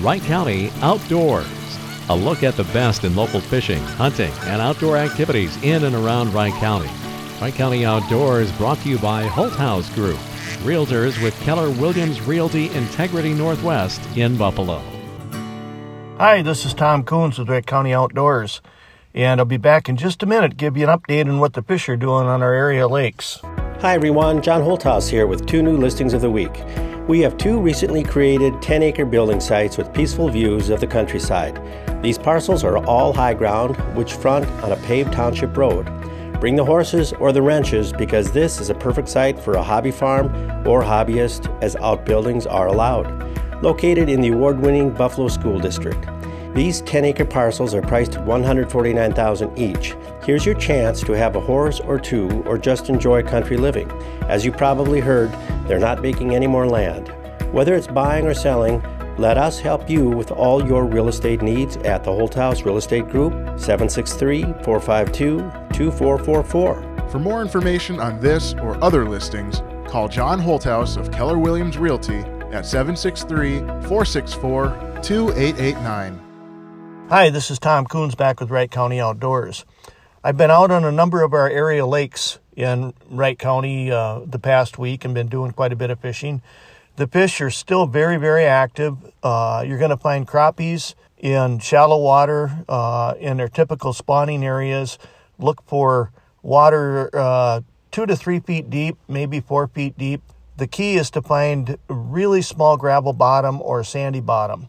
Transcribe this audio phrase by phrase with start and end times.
[0.00, 1.48] Wright County Outdoors.
[2.08, 6.32] A look at the best in local fishing, hunting, and outdoor activities in and around
[6.32, 6.88] Wright County.
[7.40, 10.18] Wright County Outdoors brought to you by Holthouse Group,
[10.62, 14.80] Realtors with Keller Williams Realty Integrity Northwest in Buffalo.
[16.18, 18.62] Hi, this is Tom Coons with Wright County Outdoors,
[19.14, 21.54] and I'll be back in just a minute to give you an update on what
[21.54, 23.40] the fish are doing on our area lakes.
[23.80, 26.54] Hi everyone, John Holthouse here with two new listings of the week.
[27.08, 31.58] We have two recently created 10 acre building sites with peaceful views of the countryside.
[32.02, 35.86] These parcels are all high ground, which front on a paved township road.
[36.38, 39.90] Bring the horses or the wrenches because this is a perfect site for a hobby
[39.90, 40.26] farm
[40.66, 43.10] or hobbyist as outbuildings are allowed.
[43.62, 46.06] Located in the award winning Buffalo School District.
[46.54, 49.94] These 10 acre parcels are priced at 149,000 each.
[50.24, 53.90] Here's your chance to have a horse or two or just enjoy country living.
[54.28, 55.30] As you probably heard,
[55.68, 57.12] they're not making any more land.
[57.52, 58.82] Whether it's buying or selling,
[59.18, 63.08] let us help you with all your real estate needs at the Holthouse Real Estate
[63.08, 65.38] Group, 763 452
[65.72, 67.08] 2444.
[67.10, 72.18] For more information on this or other listings, call John Holthouse of Keller Williams Realty
[72.52, 74.68] at 763 464
[75.02, 77.06] 2889.
[77.08, 79.64] Hi, this is Tom Coons back with Wright County Outdoors.
[80.22, 84.38] I've been out on a number of our area lakes in Wright County uh, the
[84.38, 86.42] past week and been doing quite a bit of fishing.
[86.96, 88.96] The fish are still very, very active.
[89.22, 94.98] Uh, you're going to find crappies in shallow water uh, in their typical spawning areas.
[95.38, 96.10] Look for
[96.42, 97.60] water uh,
[97.92, 100.20] two to three feet deep, maybe four feet deep.
[100.56, 104.68] The key is to find really small gravel bottom or sandy bottom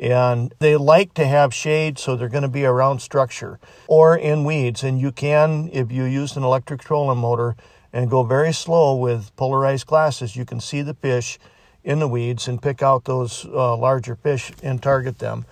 [0.00, 4.44] and they like to have shade so they're going to be around structure or in
[4.44, 4.82] weeds.
[4.82, 7.54] And you can if you use an electric trolling motor
[7.92, 11.38] and go very slow with polarized glasses you can see the fish
[11.84, 15.44] in the weeds and pick out those uh, larger fish and target them.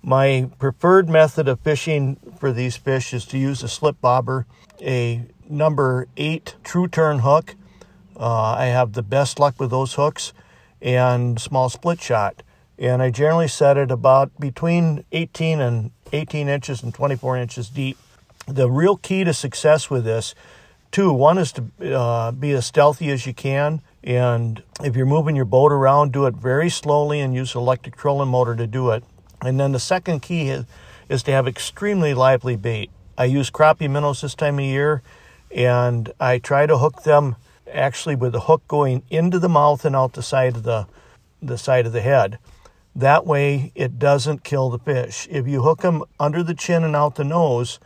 [0.00, 4.46] My preferred method of fishing for these fish is to use a slip bobber
[4.80, 7.56] a number eight Tru-Turn hook.
[8.16, 10.32] Uh, i have the best luck with those hooks
[10.80, 12.42] and small split shot
[12.78, 17.98] and I generally set it about between 18 and 18 inches and 24 inches deep.
[18.46, 20.34] The real key to success with this,
[20.90, 23.82] two, one is to uh, be as stealthy as you can.
[24.04, 28.28] And if you're moving your boat around, do it very slowly and use electric trolling
[28.28, 29.04] motor to do it.
[29.42, 30.64] And then the second key is,
[31.08, 32.90] is to have extremely lively bait.
[33.16, 35.02] I use crappie minnows this time of year,
[35.50, 37.36] and I try to hook them
[37.70, 40.86] actually with the hook going into the mouth and out the side of the
[41.40, 42.38] the side of the head.
[42.98, 45.28] That way, it doesn't kill the fish.
[45.30, 47.78] If you hook them under the chin and out the nose,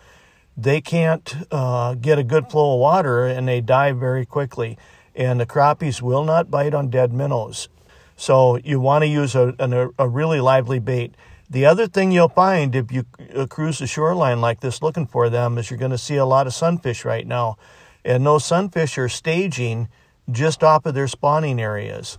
[0.56, 4.78] they can't uh, get a good flow of water and they die very quickly.
[5.14, 7.68] And the crappies will not bite on dead minnows.
[8.16, 11.14] So you want to use a, a, a really lively bait.
[11.50, 13.04] The other thing you'll find if you
[13.36, 16.24] uh, cruise the shoreline like this looking for them is you're going to see a
[16.24, 17.58] lot of sunfish right now.
[18.02, 19.90] And those sunfish are staging
[20.30, 22.16] just off of their spawning areas.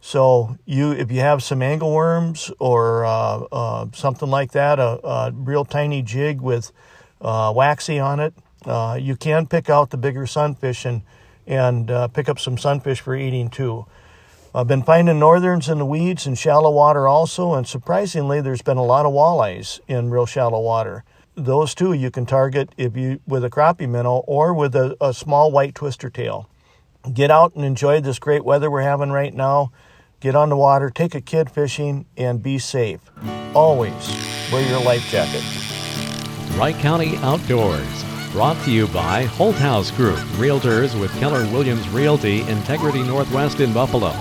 [0.00, 5.32] So you, if you have some angleworms or uh, uh, something like that, a, a,
[5.32, 6.72] real tiny jig with
[7.20, 11.02] uh, waxy on it, uh, you can pick out the bigger sunfish and
[11.46, 13.86] and uh, pick up some sunfish for eating too.
[14.54, 18.76] I've been finding northerns in the weeds and shallow water also, and surprisingly, there's been
[18.76, 21.04] a lot of walleyes in real shallow water.
[21.34, 25.14] Those two you can target if you with a crappie minnow or with a, a
[25.14, 26.48] small white twister tail.
[27.12, 29.72] Get out and enjoy this great weather we're having right now
[30.20, 33.00] get on the water, take a kid fishing, and be safe.
[33.54, 33.92] Always
[34.52, 35.42] wear your life jacket.
[36.56, 43.02] Wright County Outdoors, brought to you by Holthouse Group, Realtors with Keller Williams Realty, Integrity
[43.02, 44.12] Northwest in Buffalo.